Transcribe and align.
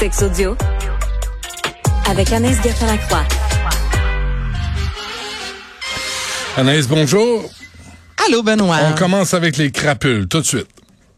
Sex 0.00 0.22
audio 0.22 0.56
avec 2.08 2.32
Anaïs 2.32 2.56
Gertin-Lacroix. 2.62 3.22
Anaïs, 6.56 6.88
bonjour. 6.88 7.50
Allô, 8.26 8.42
Benoît. 8.42 8.78
On 8.90 8.94
commence 8.94 9.34
avec 9.34 9.58
les 9.58 9.70
crapules 9.70 10.26
tout 10.26 10.40
de 10.40 10.46
suite. 10.46 10.68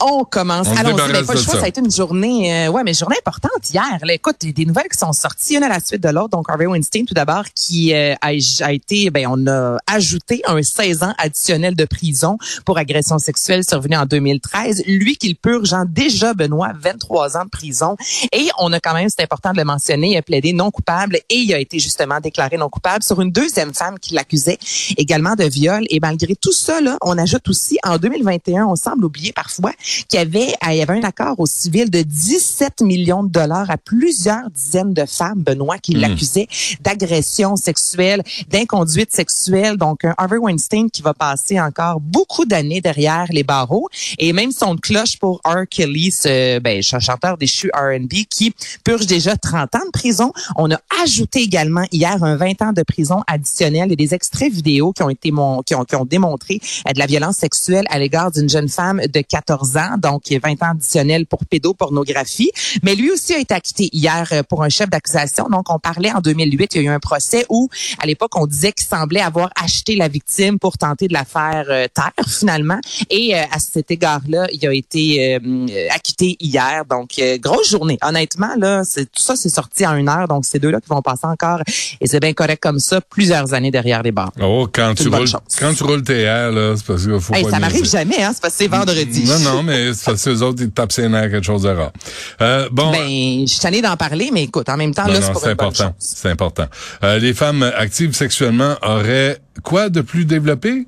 On 0.04 0.24
commence. 0.24 0.68
On 0.68 0.76
Allons-y. 0.76 0.92
débarrasse 0.92 1.12
Ben, 1.12 1.26
pas 1.26 1.32
le 1.34 1.38
de 1.38 1.44
choix, 1.44 1.54
ça. 1.54 1.60
ça 1.60 1.64
a 1.66 1.68
été 1.68 1.80
une 1.80 1.90
journée, 1.90 2.66
euh, 2.66 2.70
ouais, 2.70 2.82
mais 2.82 2.92
journée 2.92 3.16
importante 3.18 3.70
hier. 3.70 3.98
Là, 4.02 4.12
écoute, 4.12 4.36
des, 4.40 4.52
des 4.52 4.64
nouvelles 4.64 4.88
qui 4.90 4.98
sont 4.98 5.12
sorties, 5.12 5.56
une 5.56 5.62
à 5.62 5.68
la 5.68 5.80
suite 5.80 6.02
de 6.02 6.08
l'autre. 6.08 6.30
Donc, 6.30 6.46
Harvey 6.48 6.66
Weinstein, 6.66 7.04
tout 7.06 7.14
d'abord, 7.14 7.44
qui 7.54 7.94
euh, 7.94 8.14
a, 8.20 8.28
a 8.28 8.72
été, 8.72 9.10
ben, 9.10 9.26
on 9.28 9.46
a 9.46 9.78
ajouté 9.86 10.42
un 10.46 10.62
16 10.62 11.02
ans 11.04 11.14
additionnel 11.18 11.76
de 11.76 11.84
prison 11.84 12.36
pour 12.64 12.78
agression 12.78 13.18
sexuelle 13.18 13.62
survenue 13.68 13.96
en 13.96 14.06
2013. 14.06 14.82
Lui, 14.86 15.16
qu'il 15.16 15.36
purge 15.36 15.72
en 15.72 15.84
déjà, 15.84 16.34
Benoît, 16.34 16.72
23 16.78 17.36
ans 17.36 17.44
de 17.44 17.50
prison. 17.50 17.96
Et 18.32 18.48
on 18.58 18.72
a 18.72 18.80
quand 18.80 18.94
même, 18.94 19.08
c'est 19.08 19.22
important 19.22 19.52
de 19.52 19.58
le 19.58 19.64
mentionner, 19.64 20.12
il 20.12 20.16
a 20.16 20.22
plaidé 20.22 20.52
non 20.52 20.70
coupable 20.70 21.16
et 21.28 21.36
il 21.36 21.54
a 21.54 21.58
été 21.58 21.78
justement 21.78 22.20
déclaré 22.20 22.56
non 22.56 22.68
coupable 22.68 23.02
sur 23.04 23.20
une 23.20 23.30
deuxième 23.30 23.72
femme 23.74 23.98
qui 23.98 24.14
l'accusait 24.14 24.58
également 24.96 25.34
de 25.34 25.44
viol. 25.44 25.84
Et 25.90 26.00
malgré 26.00 26.34
tout 26.34 26.52
ça, 26.52 26.80
là, 26.80 26.96
on 27.02 27.16
ajoute 27.18 27.48
aussi 27.48 27.78
en 27.84 27.98
2021, 27.98 28.66
on 28.66 28.76
semble 28.76 29.04
oublier 29.04 29.32
parfois 29.32 29.72
qu'il 30.08 30.18
y 30.18 30.22
avait, 30.22 30.54
il 30.68 30.74
y 30.76 30.82
avait 30.82 30.98
un 30.98 31.02
accord 31.04 31.38
au 31.38 31.46
civil 31.46 31.90
de 31.90 32.02
17 32.02 32.80
millions 32.82 33.22
de 33.22 33.28
dollars 33.30 33.70
à 33.70 33.76
plusieurs 33.76 34.50
dizaines 34.50 34.94
de 34.94 35.04
femmes, 35.06 35.42
Benoît, 35.42 35.78
qui 35.78 35.92
l'accusaient 35.94 36.48
d'agression 36.80 37.56
sexuelle, 37.56 38.22
d'inconduite 38.48 39.12
sexuelle. 39.12 39.76
Donc, 39.76 40.04
un 40.04 40.14
Harvey 40.18 40.36
Weinstein 40.38 40.90
qui 40.90 41.02
va 41.02 41.14
passer 41.14 41.60
encore 41.60 42.00
beaucoup 42.00 42.44
d'années 42.44 42.80
derrière 42.80 43.26
les 43.30 43.42
barreaux. 43.44 43.88
Et 44.18 44.32
même 44.32 44.52
son 44.52 44.76
cloche 44.76 45.18
pour 45.18 45.40
R. 45.44 45.66
Kelly, 45.70 46.10
ce 46.10 46.58
ben, 46.58 46.82
ch- 46.82 47.02
chanteur 47.02 47.36
déchu 47.38 47.70
R&B, 47.74 48.24
qui 48.28 48.54
purge 48.84 49.06
déjà 49.06 49.36
30 49.36 49.74
ans 49.74 49.86
de 49.86 49.90
prison. 49.90 50.32
On 50.56 50.70
a 50.70 50.78
ajouté 51.02 51.40
également 51.40 51.84
hier 51.92 52.22
un 52.22 52.36
20 52.36 52.62
ans 52.62 52.72
de 52.72 52.82
prison 52.82 53.22
additionnel 53.26 53.92
et 53.92 53.96
des 53.96 54.14
extraits 54.14 54.52
vidéo 54.52 54.92
qui 54.92 55.02
ont 55.02 55.10
été 55.10 55.30
mon, 55.30 55.62
qui 55.62 55.74
ont, 55.74 55.84
qui 55.84 55.96
ont 55.96 56.04
démontré 56.04 56.60
euh, 56.88 56.92
de 56.92 56.98
la 56.98 57.06
violence 57.06 57.36
sexuelle 57.36 57.84
à 57.90 57.98
l'égard 57.98 58.30
d'une 58.30 58.48
jeune 58.48 58.68
femme 58.68 59.00
de 59.06 59.20
14 59.20 59.76
ans, 59.76 59.81
donc 59.98 60.28
il 60.30 60.34
y 60.34 60.36
a 60.36 60.40
20 60.40 60.62
ans 60.62 60.70
additionnel 60.72 61.26
pour 61.26 61.44
pédopornographie. 61.46 62.50
Mais 62.82 62.94
lui 62.94 63.10
aussi 63.10 63.34
a 63.34 63.38
été 63.38 63.54
acquitté 63.54 63.88
hier 63.92 64.28
euh, 64.32 64.42
pour 64.42 64.62
un 64.62 64.68
chef 64.68 64.88
d'accusation. 64.90 65.48
Donc 65.50 65.70
on 65.70 65.78
parlait 65.78 66.12
en 66.12 66.20
2008, 66.20 66.74
il 66.74 66.82
y 66.82 66.88
a 66.88 66.90
eu 66.90 66.94
un 66.94 67.00
procès 67.00 67.44
où 67.48 67.68
à 68.02 68.06
l'époque 68.06 68.32
on 68.36 68.46
disait 68.46 68.72
qu'il 68.72 68.86
semblait 68.86 69.20
avoir 69.20 69.50
acheté 69.62 69.96
la 69.96 70.08
victime 70.08 70.58
pour 70.58 70.78
tenter 70.78 71.08
de 71.08 71.12
la 71.12 71.24
faire 71.24 71.66
euh, 71.68 71.86
taire 71.92 72.26
finalement. 72.26 72.80
Et 73.10 73.34
euh, 73.34 73.42
à 73.50 73.58
cet 73.58 73.90
égard-là, 73.90 74.46
il 74.52 74.66
a 74.66 74.72
été 74.72 75.34
euh, 75.36 75.88
acquitté 75.90 76.36
hier. 76.40 76.84
Donc 76.88 77.10
euh, 77.18 77.38
grosse 77.38 77.70
journée. 77.70 77.98
Honnêtement 78.02 78.54
là, 78.58 78.82
c'est 78.84 79.06
tout 79.06 79.22
ça 79.22 79.36
c'est 79.36 79.48
sorti 79.50 79.86
en 79.86 79.94
une 79.96 80.08
heure. 80.08 80.28
Donc 80.28 80.44
ces 80.44 80.58
deux-là 80.58 80.80
qui 80.80 80.88
vont 80.88 81.02
passer 81.02 81.26
encore 81.26 81.60
et 82.00 82.06
c'est 82.06 82.20
bien 82.20 82.32
correct 82.32 82.62
comme 82.62 82.78
ça 82.78 83.00
plusieurs 83.00 83.54
années 83.54 83.70
derrière 83.70 84.02
les 84.02 84.12
barres. 84.12 84.32
Oh, 84.40 84.68
quand 84.72 84.94
tu 84.94 85.08
roules, 85.08 85.28
quand 85.58 85.74
tu 85.74 85.82
roules 85.84 86.02
tes 86.02 86.22
airs, 86.22 86.52
là, 86.52 86.74
c'est 86.76 86.86
parce 86.86 87.02
qu'il 87.02 87.20
faut 87.20 87.34
Hey, 87.34 87.44
pas 87.44 87.50
ça 87.50 87.58
m'arrive 87.58 87.84
jamais, 87.84 88.22
hein? 88.22 88.32
C'est 88.34 88.42
parce 88.42 88.54
que 88.54 88.58
c'est 88.64 88.68
vendredi. 88.68 89.24
Non, 89.24 89.38
non, 89.38 89.62
mais 89.62 89.71
c'est 89.94 90.04
parce 90.04 90.24
que 90.24 90.30
les 90.30 90.42
autres, 90.42 90.62
ils 90.62 90.70
tapent 90.70 90.92
ses 90.92 91.08
nerfs, 91.08 91.30
quelque 91.30 91.44
chose 91.44 91.62
de 91.62 91.70
rare. 91.70 91.92
Euh, 92.40 92.68
bon. 92.70 92.90
Ben, 92.90 93.46
je 93.46 93.46
suis 93.46 93.60
tannée 93.60 93.82
d'en 93.82 93.96
parler, 93.96 94.30
mais 94.32 94.44
écoute, 94.44 94.68
en 94.68 94.76
même 94.76 94.94
temps, 94.94 95.06
non, 95.06 95.14
là, 95.14 95.20
c'est 95.20 95.50
important. 95.50 95.94
C'est 95.98 96.28
important. 96.28 96.66
Euh, 97.04 97.18
les 97.18 97.34
femmes 97.34 97.62
actives 97.62 98.14
sexuellement 98.14 98.76
auraient 98.82 99.38
quoi 99.62 99.88
de 99.88 100.00
plus 100.00 100.24
développé? 100.24 100.86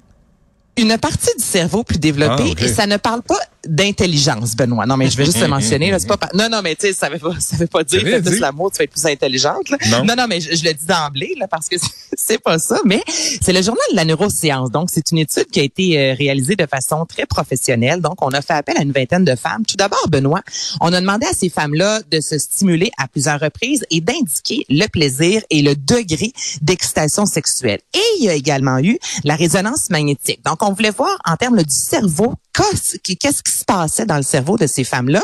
Une 0.77 0.99
partie 0.99 1.31
du 1.39 1.45
cerveau 1.45 1.85
plus 1.85 1.99
développée, 1.99 2.55
Ah, 2.59 2.65
et 2.65 2.69
ça 2.69 2.87
ne 2.87 2.97
parle 2.97 3.23
pas 3.23 3.39
d'intelligence, 3.67 4.57
Benoît. 4.57 4.87
Non, 4.87 4.97
mais 4.97 5.09
je 5.11 5.17
vais 5.17 5.25
juste 5.25 5.41
le 5.41 5.49
mentionner. 5.49 5.91
Là, 5.91 5.99
c'est 5.99 6.07
pas, 6.07 6.19
non, 6.35 6.49
non, 6.51 6.61
mais 6.63 6.75
tu 6.75 6.87
sais, 6.87 6.93
ça 6.93 7.09
veut 7.09 7.19
pas, 7.19 7.35
ça 7.41 7.57
veut 7.57 7.67
pas 7.67 7.85
dire 7.85 8.03
que 8.03 8.21
plus 8.21 8.39
l'amour, 8.39 8.71
tu 8.71 8.79
vas 8.79 8.85
être 8.85 8.93
plus 8.93 9.07
intelligente. 9.07 9.69
là. 9.71 9.79
Non. 9.91 10.05
non, 10.05 10.15
non, 10.17 10.27
mais 10.29 10.41
je, 10.41 10.55
je 10.55 10.65
le 10.65 10.73
dis 10.75 10.87
d'emblée 10.87 11.35
là, 11.39 11.49
parce 11.49 11.69
que 11.69 11.77
c'est 12.17 12.39
pas 12.39 12.59
ça. 12.59 12.81
Mais 12.85 13.03
c'est 13.07 13.53
le 13.53 13.63
journal 13.63 13.85
de 13.91 13.97
la 13.97 14.05
neuroscience. 14.05 14.71
Donc, 14.71 14.89
c'est 14.93 15.11
une 15.11 15.19
étude 15.19 15.47
qui 15.47 15.61
a 15.61 15.63
été 15.63 15.99
euh, 15.99 16.15
réalisée 16.15 16.57
de 16.57 16.67
façon 16.67 17.05
très 17.07 17.27
professionnelle. 17.27 18.01
Donc, 18.01 18.23
on 18.23 18.31
a 18.31 18.43
fait 18.43 18.55
appel 18.55 18.77
à 18.79 18.83
une 18.83 18.93
vingtaine 18.93 19.25
de 19.25 19.35
femmes. 19.35 19.65
Tout 19.67 19.77
d'abord, 19.77 20.07
Benoît, 20.09 20.43
on 20.81 20.93
a 20.93 21.01
demandé 21.01 21.27
à 21.27 21.33
ces 21.33 21.49
femmes-là 21.49 22.01
de 22.11 22.21
se 22.21 22.39
stimuler 22.39 22.91
à 22.99 23.09
plusieurs 23.09 23.41
reprises 23.41 23.85
et 23.91 24.01
d'indiquer 24.01 24.65
le 24.69 24.87
plaisir 24.87 25.43
et 25.51 25.63
le 25.63 25.75
degré 25.75 26.33
d'excitation 26.63 27.27
sexuelle. 27.27 27.81
Et 27.95 28.03
il 28.19 28.25
y 28.25 28.29
a 28.29 28.35
également 28.35 28.79
eu 28.79 28.99
la 29.25 29.37
résonance 29.37 29.91
magnétique. 29.91 30.41
Donc, 30.45 30.63
on 30.63 30.73
voulait 30.73 30.91
voir 30.91 31.17
en 31.25 31.37
termes 31.37 31.57
là, 31.57 31.63
du 31.63 31.75
cerveau 31.75 32.35
qu'est-ce 32.55 32.97
qui 32.99 33.17
qu'est-ce 33.17 33.43
se 33.55 33.65
passait 33.65 34.07
dans 34.07 34.17
le 34.17 34.23
cerveau 34.23 34.57
de 34.57 34.67
ces 34.67 34.85
femmes-là. 34.85 35.23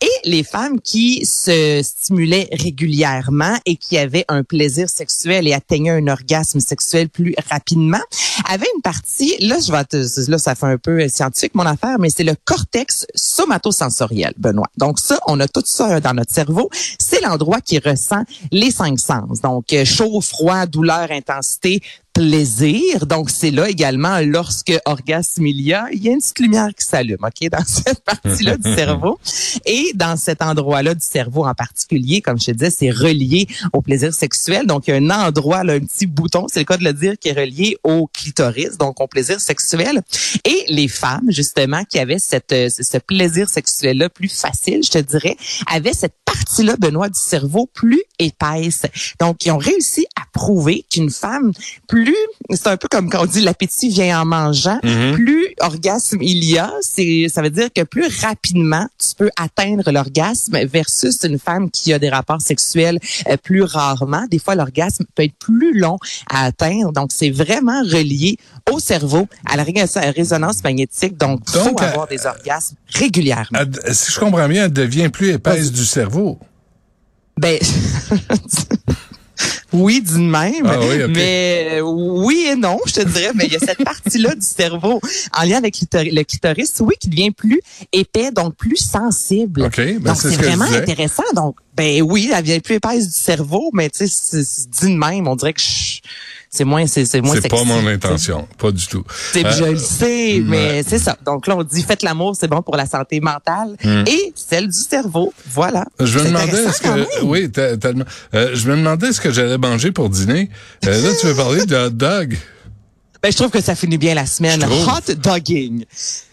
Et 0.00 0.28
les 0.28 0.42
femmes 0.42 0.80
qui 0.80 1.24
se 1.24 1.80
stimulaient 1.82 2.48
régulièrement 2.52 3.56
et 3.66 3.76
qui 3.76 3.98
avaient 3.98 4.24
un 4.28 4.42
plaisir 4.42 4.88
sexuel 4.88 5.46
et 5.46 5.52
atteignaient 5.52 5.90
un 5.90 6.08
orgasme 6.08 6.60
sexuel 6.60 7.08
plus 7.08 7.34
rapidement 7.48 8.00
avaient 8.48 8.66
une 8.74 8.82
partie, 8.82 9.34
là, 9.40 9.56
je 9.64 9.72
vais 9.72 9.84
te, 9.84 10.30
là, 10.30 10.38
ça 10.38 10.54
fait 10.54 10.66
un 10.66 10.78
peu 10.78 11.08
scientifique 11.08 11.54
mon 11.54 11.66
affaire, 11.66 11.98
mais 11.98 12.10
c'est 12.10 12.24
le 12.24 12.34
cortex 12.44 13.06
somatosensoriel, 13.14 14.34
Benoît. 14.36 14.68
Donc 14.76 14.98
ça, 14.98 15.18
on 15.26 15.40
a 15.40 15.48
tout 15.48 15.62
ça 15.64 16.00
dans 16.00 16.14
notre 16.14 16.32
cerveau. 16.32 16.70
C'est 16.98 17.20
l'endroit 17.20 17.60
qui 17.60 17.78
ressent 17.78 18.22
les 18.52 18.70
cinq 18.70 18.98
sens. 18.98 19.40
Donc 19.40 19.72
euh, 19.72 19.84
chaud, 19.84 20.20
froid, 20.20 20.66
douleur, 20.66 21.10
intensité, 21.10 21.80
plaisir. 22.16 23.04
Donc, 23.06 23.28
c'est 23.28 23.50
là 23.50 23.68
également, 23.68 24.20
lorsque 24.20 24.72
orgasme 24.86 25.46
il 25.46 25.60
y 25.60 25.74
a, 25.74 25.86
il 25.92 26.02
y 26.02 26.08
a 26.08 26.12
une 26.12 26.18
petite 26.18 26.38
lumière 26.38 26.68
qui 26.68 26.82
s'allume, 26.82 27.18
OK, 27.22 27.48
dans 27.50 27.64
cette 27.66 28.00
partie-là 28.00 28.56
du 28.56 28.74
cerveau. 28.74 29.18
Et 29.66 29.92
dans 29.94 30.16
cet 30.16 30.40
endroit-là 30.40 30.94
du 30.94 31.04
cerveau 31.04 31.44
en 31.44 31.52
particulier, 31.52 32.22
comme 32.22 32.40
je 32.40 32.46
te 32.46 32.50
disais, 32.52 32.70
c'est 32.70 32.90
relié 32.90 33.46
au 33.74 33.82
plaisir 33.82 34.14
sexuel. 34.14 34.66
Donc, 34.66 34.88
il 34.88 34.92
y 34.92 34.94
a 34.94 34.96
un 34.96 35.10
endroit, 35.10 35.62
là, 35.62 35.74
un 35.74 35.80
petit 35.80 36.06
bouton, 36.06 36.46
c'est 36.50 36.60
le 36.60 36.64
cas 36.64 36.78
de 36.78 36.84
le 36.84 36.94
dire, 36.94 37.18
qui 37.18 37.28
est 37.28 37.38
relié 37.38 37.76
au 37.84 38.06
clitoris, 38.06 38.78
donc 38.78 38.98
au 38.98 39.06
plaisir 39.06 39.38
sexuel. 39.38 40.00
Et 40.46 40.64
les 40.68 40.88
femmes, 40.88 41.26
justement, 41.28 41.84
qui 41.84 41.98
avaient 41.98 42.18
cette, 42.18 42.52
euh, 42.52 42.70
ce 42.70 42.96
plaisir 42.96 43.50
sexuel-là 43.50 44.08
plus 44.08 44.34
facile, 44.34 44.80
je 44.82 44.90
te 44.90 44.98
dirais, 44.98 45.36
avaient 45.70 45.92
cette 45.92 46.14
partie-là, 46.46 46.76
Benoît, 46.78 47.08
du 47.08 47.18
cerveau 47.18 47.68
plus 47.74 48.00
épaisse. 48.18 48.82
Donc, 49.20 49.44
ils 49.44 49.50
ont 49.50 49.58
réussi 49.58 50.06
à 50.16 50.22
prouver 50.32 50.84
qu'une 50.90 51.10
femme 51.10 51.52
plus, 51.88 52.14
c'est 52.50 52.68
un 52.68 52.76
peu 52.76 52.88
comme 52.88 53.10
quand 53.10 53.22
on 53.22 53.26
dit 53.26 53.40
l'appétit 53.40 53.88
vient 53.88 54.20
en 54.20 54.24
mangeant, 54.24 54.78
plus 55.14 55.46
orgasme 55.60 56.18
il 56.22 56.44
y 56.44 56.58
a, 56.58 56.72
c'est, 56.82 57.26
ça 57.32 57.42
veut 57.42 57.50
dire 57.50 57.68
que 57.74 57.82
plus 57.82 58.06
rapidement 58.22 58.86
tu 58.98 59.08
peux 59.16 59.30
atteindre 59.40 59.90
l'orgasme 59.90 60.64
versus 60.66 61.18
une 61.24 61.38
femme 61.38 61.70
qui 61.70 61.92
a 61.92 61.98
des 61.98 62.08
rapports 62.10 62.40
sexuels 62.40 62.98
euh, 63.28 63.36
plus 63.36 63.62
rarement. 63.62 64.24
Des 64.30 64.38
fois, 64.38 64.54
l'orgasme 64.54 65.04
peut 65.14 65.24
être 65.24 65.36
plus 65.38 65.76
long 65.78 65.98
à 66.30 66.44
atteindre. 66.44 66.92
Donc, 66.92 67.10
c'est 67.12 67.30
vraiment 67.30 67.80
relié 67.82 68.36
au 68.70 68.78
cerveau, 68.78 69.26
à 69.46 69.56
la 69.56 69.64
ré- 69.64 69.84
résonance 70.14 70.62
magnétique. 70.62 71.16
Donc, 71.16 71.40
il 71.48 71.52
faut 71.58 71.64
Donc, 71.70 71.82
euh, 71.82 71.86
avoir 71.88 72.06
des 72.06 72.24
orgasmes 72.26 72.76
régulièrement. 72.94 73.58
Si 73.92 74.12
je 74.12 74.18
comprends 74.20 74.48
bien, 74.48 74.64
elle 74.66 74.72
devient 74.72 75.08
plus 75.08 75.30
épaisse 75.30 75.72
du 75.72 75.84
cerveau. 75.84 76.35
Ben, 77.38 77.58
oui, 79.72 80.00
d'une 80.00 80.30
même. 80.30 80.66
Ah 80.66 80.78
oui. 80.80 81.02
Mais 81.10 81.80
oui 81.82 82.46
et 82.50 82.56
non, 82.56 82.78
je 82.86 82.94
te 82.94 83.00
dirais. 83.02 83.32
Mais 83.34 83.46
il 83.46 83.52
y 83.52 83.56
a 83.56 83.58
cette 83.58 83.84
partie-là 83.84 84.34
du 84.34 84.46
cerveau 84.46 85.00
en 85.36 85.42
lien 85.42 85.58
avec 85.58 85.76
le 85.92 86.22
clitoris, 86.22 86.72
oui, 86.80 86.94
qui 86.98 87.08
devient 87.08 87.30
plus 87.30 87.60
épais, 87.92 88.30
donc 88.30 88.54
plus 88.56 88.76
sensible. 88.76 89.64
OK, 89.64 89.76
ben 89.76 90.00
donc, 90.00 90.16
c'est 90.16 90.30
ce 90.30 90.36
vraiment 90.36 90.64
intéressant. 90.64 91.24
Donc, 91.34 91.56
ben 91.76 92.00
oui, 92.02 92.30
elle 92.34 92.44
vient 92.44 92.60
plus 92.60 92.76
épaisse 92.76 93.06
du 93.06 93.18
cerveau, 93.18 93.70
mais 93.74 93.90
tu 93.90 94.08
sais, 94.08 94.42
dit 94.70 94.92
de 94.92 94.96
même, 94.98 95.28
on 95.28 95.36
dirait 95.36 95.52
que 95.52 95.60
je- 95.60 96.00
c'est 96.56 96.64
moins, 96.64 96.86
c'est 96.86 97.04
c'est 97.04 97.20
moins 97.20 97.36
C'est 97.40 97.48
pas 97.48 97.64
mon 97.64 97.86
intention, 97.86 98.48
pas 98.58 98.70
du 98.72 98.86
tout. 98.86 99.04
Euh, 99.36 99.52
je 99.56 99.64
le 99.64 99.76
sais, 99.76 100.40
mais 100.44 100.82
c'est 100.82 100.98
ça. 100.98 101.16
Donc 101.24 101.46
là, 101.46 101.56
on 101.56 101.62
dit 101.62 101.82
faites 101.82 102.02
l'amour, 102.02 102.34
c'est 102.38 102.48
bon 102.48 102.62
pour 102.62 102.76
la 102.76 102.86
santé 102.86 103.20
mentale 103.20 103.76
et 104.06 104.32
celle 104.34 104.68
du 104.68 104.78
cerveau. 104.78 105.32
Voilà. 105.52 105.84
Hmm. 106.00 106.04
Je 106.06 106.18
me 106.18 106.24
demandais 106.26 106.64
est-ce 106.64 106.82
quand 106.82 106.94
que 106.94 107.24
oui, 107.24 107.50
tellement. 107.50 108.04
Euh, 108.34 108.50
je 108.54 108.70
me 108.70 108.76
demandais 108.76 109.12
ce 109.12 109.20
que 109.20 109.30
j'allais 109.30 109.58
manger 109.58 109.92
pour 109.92 110.08
dîner. 110.10 110.50
Euh, 110.86 111.02
là, 111.02 111.10
tu 111.20 111.26
veux 111.26 111.34
parler 111.34 111.66
de 111.66 111.76
hot 111.76 111.90
dog? 111.90 112.36
Ben, 113.22 113.32
je 113.32 113.36
trouve 113.36 113.50
que 113.50 113.60
ça 113.62 113.74
finit 113.74 113.98
bien 113.98 114.14
la 114.14 114.26
semaine. 114.26 114.62
Hot 114.64 115.12
dogging. 115.14 115.84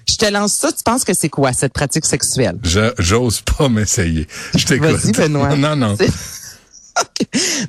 Je 0.08 0.16
te 0.18 0.26
lance 0.26 0.54
ça. 0.56 0.72
Tu 0.72 0.84
penses 0.84 1.06
que 1.06 1.14
c'est 1.14 1.30
quoi 1.30 1.54
cette 1.54 1.72
pratique 1.74 2.06
sexuelle? 2.06 2.58
Je- 2.64 2.94
J'ose 3.00 3.42
pas 3.42 3.70
m'essayer. 3.78 4.28
Je 4.54 4.66
t'écoute. 4.66 4.90
Vas-y, 4.90 5.12
Benoît. 5.14 5.56
Non, 5.56 5.76
non. 5.76 5.96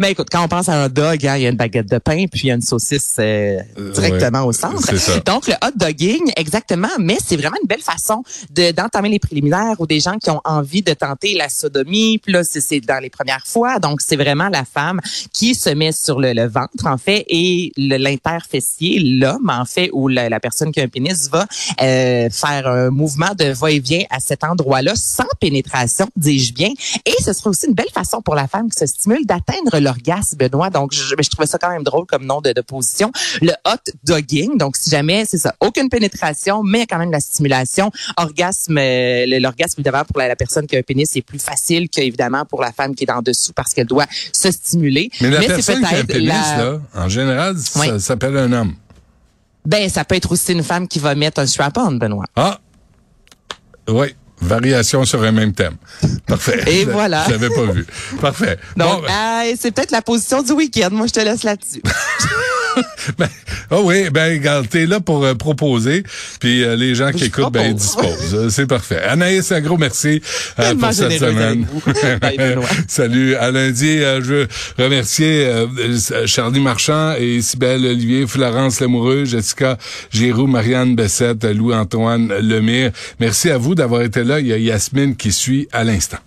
Mais 0.00 0.12
écoute, 0.12 0.29
quand 0.31 0.44
on 0.44 0.49
pense 0.49 0.69
à 0.69 0.85
un 0.85 0.88
dog, 0.88 1.26
hein, 1.26 1.37
il 1.37 1.43
y 1.43 1.46
a 1.46 1.50
une 1.50 1.56
baguette 1.56 1.91
de 1.91 1.99
pain 1.99 2.25
puis 2.31 2.43
il 2.44 2.46
y 2.49 2.50
a 2.50 2.55
une 2.55 2.62
saucisse 2.62 3.17
euh, 3.19 3.58
directement 3.94 4.41
ouais, 4.41 4.46
au 4.49 4.52
centre. 4.52 4.76
Donc 5.25 5.46
le 5.46 5.55
hot 5.55 5.73
dogging, 5.76 6.32
exactement, 6.37 6.88
mais 6.99 7.17
c'est 7.25 7.37
vraiment 7.37 7.56
une 7.62 7.69
belle 7.69 7.82
façon 7.82 8.23
de 8.50 8.70
d'entamer 8.73 9.08
les 9.08 9.19
préliminaires 9.19 9.76
ou 9.79 9.87
des 9.87 10.00
gens 10.00 10.17
qui 10.19 10.31
ont 10.31 10.41
envie 10.44 10.82
de 10.82 10.93
tenter 10.94 11.35
la 11.35 11.49
sodomie. 11.49 12.19
Puis 12.19 12.32
là, 12.32 12.43
c'est- 12.44 12.81
dans 12.81 13.00
les 13.00 13.11
premières 13.11 13.46
fois. 13.46 13.79
Donc 13.79 14.00
c'est 14.00 14.17
vraiment 14.17 14.49
la 14.49 14.64
femme 14.64 15.00
qui 15.32 15.55
se 15.55 15.70
met 15.70 15.93
sur 15.93 16.19
le, 16.20 16.32
le 16.32 16.46
ventre 16.46 16.87
en 16.87 16.99
fait 16.99 17.25
et 17.29 17.73
l'interfessier, 17.76 19.00
l'homme 19.00 19.50
en 19.50 19.64
fait 19.64 19.91
ou 19.93 20.08
la, 20.08 20.29
la 20.29 20.41
personne 20.41 20.73
qui 20.73 20.81
a 20.81 20.85
un 20.85 20.88
pénis 20.88 21.29
va 21.31 21.46
euh, 21.82 22.29
faire 22.31 22.67
un 22.67 22.91
mouvement 22.91 23.35
de 23.38 23.46
va-et-vient 23.52 24.02
à 24.11 24.20
cet 24.20 24.44
endroit-là 24.44 24.94
sans 24.96 25.26
pénétration, 25.41 26.08
dis-je 26.17 26.52
bien. 26.52 26.70
Et 27.06 27.14
ce 27.23 27.32
sera 27.32 27.50
aussi 27.50 27.67
une 27.67 27.75
belle 27.75 27.91
façon 27.93 28.20
pour 28.23 28.35
la 28.35 28.46
femme 28.49 28.69
qui 28.70 28.79
se 28.79 28.87
stimule 28.87 29.25
d'atteindre 29.26 29.79
l'orgasme, 29.84 30.36
Benoît. 30.36 30.70
Donc, 30.70 30.92
je, 30.92 31.14
je 31.20 31.31
trouvais 31.31 31.46
ça 31.46 31.58
quand 31.58 31.70
même 31.70 31.84
drôle 31.84 32.06
comme 32.06 32.25
nom 32.26 32.40
de, 32.40 32.52
de 32.52 32.60
position. 32.60 33.12
Le 33.40 33.52
hot 33.66 33.92
dogging. 34.04 34.58
Donc, 34.58 34.76
si 34.76 34.90
jamais, 34.90 35.25
c'est 35.26 35.38
ça, 35.38 35.54
aucune 35.60 35.88
pénétration, 35.88 36.62
mais 36.64 36.86
quand 36.86 36.98
même 36.98 37.12
la 37.12 37.20
stimulation. 37.20 37.90
Orgasme, 38.16 38.76
euh, 38.78 39.26
l'orgasme, 39.40 39.75
évidemment, 39.78 40.04
pour 40.04 40.19
la, 40.19 40.28
la 40.28 40.36
personne 40.36 40.66
qui 40.66 40.75
a 40.76 40.78
un 40.81 40.82
pénis, 40.82 41.08
c'est 41.12 41.22
plus 41.22 41.38
facile 41.38 41.88
qu'évidemment 41.88 42.44
pour 42.44 42.60
la 42.62 42.72
femme 42.72 42.94
qui 42.94 43.04
est 43.04 43.10
en 43.12 43.22
dessous 43.22 43.52
parce 43.54 43.72
qu'elle 43.75 43.86
doit 43.86 44.06
se 44.32 44.50
stimuler. 44.50 45.10
Mais 45.20 45.31
la 45.31 45.40
c'est 45.42 45.46
personne 45.48 45.82
qui 45.84 45.94
a 45.94 45.98
un 45.98 46.04
pénis, 46.04 46.28
la- 46.28 46.56
là, 46.64 46.78
en 46.94 47.08
général, 47.08 47.56
ça 47.58 47.98
s'appelle 47.98 48.36
un 48.36 48.52
homme. 48.52 48.75
Ben, 49.66 49.88
ça 49.88 50.04
peut 50.04 50.14
être 50.14 50.32
aussi 50.32 50.52
une 50.52 50.62
femme 50.62 50.88
qui 50.88 50.98
va 50.98 51.14
mettre 51.14 51.40
un 51.40 51.46
strap-on, 51.46 51.92
Benoît. 51.92 52.26
Ah! 52.36 52.58
Oui. 53.88 54.14
Variation 54.44 55.05
sur 55.05 55.23
un 55.23 55.32
même 55.32 55.52
thème. 55.52 55.75
Parfait. 56.26 56.62
Et 56.67 56.85
voilà. 56.85 57.25
Je 57.26 57.31
l'avais 57.32 57.49
pas 57.49 57.73
vu. 57.73 57.87
Parfait. 58.20 58.58
Donc, 58.76 59.00
Bon, 59.00 59.02
ben- 59.06 59.12
euh, 59.46 59.55
c'est 59.58 59.70
peut-être 59.73 59.91
la 59.91 60.02
position 60.02 60.43
du 60.43 60.52
week-end. 60.52 60.88
Moi, 60.93 61.06
je 61.06 61.12
te 61.12 61.20
laisse 61.20 61.43
là-dessus. 61.44 61.82
Ben, 63.18 63.28
oh 63.70 63.82
oui, 63.84 64.08
ben 64.10 64.32
regarde, 64.38 64.68
t'es 64.68 64.86
là 64.86 64.98
pour 64.98 65.24
euh, 65.24 65.34
proposer, 65.34 66.02
puis 66.40 66.64
euh, 66.64 66.74
les 66.74 66.94
gens 66.94 67.10
qui 67.12 67.24
écoutent, 67.24 67.52
ben 67.52 67.68
ils 67.68 67.74
disposent. 67.86 68.34
Euh, 68.34 68.48
C'est 68.50 68.66
parfait. 68.66 69.02
Anaïs, 69.02 69.52
un 69.52 69.60
gros 69.60 69.76
merci 69.76 70.22
euh, 70.58 70.74
pour 70.74 70.92
cette 70.92 71.12
semaine. 71.12 71.66
Salut. 72.88 73.34
À 73.36 73.50
lundi, 73.50 73.98
euh, 73.98 74.20
je 74.22 74.26
veux 74.26 74.48
remercier 74.78 75.48
Charlie 76.26 76.60
Marchand 76.60 77.14
et 77.18 77.36
Isabelle 77.36 77.84
Olivier, 77.86 78.26
Florence 78.26 78.80
Lamoureux, 78.80 79.24
Jessica 79.24 79.76
Giroux, 80.10 80.46
Marianne 80.46 80.96
Bessette, 80.96 81.44
Louis-Antoine 81.44 82.32
Lemire. 82.40 82.90
Merci 83.20 83.50
à 83.50 83.58
vous 83.58 83.74
d'avoir 83.74 84.02
été 84.02 84.24
là. 84.24 84.40
Il 84.40 84.46
y 84.46 84.52
a 84.52 84.58
Yasmine 84.58 85.16
qui 85.16 85.32
suit 85.32 85.68
à 85.72 85.84
l'instant. 85.84 86.18